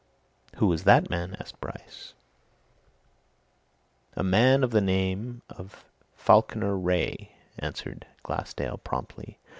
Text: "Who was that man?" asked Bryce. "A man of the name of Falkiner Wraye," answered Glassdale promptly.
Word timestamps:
"Who 0.55 0.65
was 0.65 0.85
that 0.85 1.11
man?" 1.11 1.37
asked 1.39 1.61
Bryce. 1.61 2.15
"A 4.15 4.23
man 4.23 4.63
of 4.63 4.71
the 4.71 4.81
name 4.81 5.43
of 5.47 5.85
Falkiner 6.15 6.75
Wraye," 6.75 7.33
answered 7.59 8.07
Glassdale 8.23 8.79
promptly. 8.83 9.37